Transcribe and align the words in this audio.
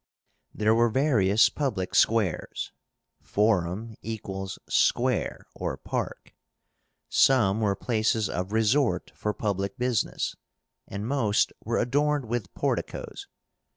There 0.51 0.73
were 0.73 0.89
various 0.89 1.47
public 1.49 1.93
squares 1.93 2.71
(forum 3.21 3.93
= 4.29 4.67
square 4.67 5.45
or 5.53 5.77
park). 5.77 6.33
Some 7.07 7.61
were 7.61 7.75
places 7.75 8.27
of 8.27 8.51
resort 8.51 9.11
for 9.13 9.31
public 9.31 9.77
business, 9.77 10.35
and 10.87 11.07
most 11.07 11.53
were 11.63 11.77
adorned 11.77 12.25
with 12.25 12.51
porticos. 12.55 13.27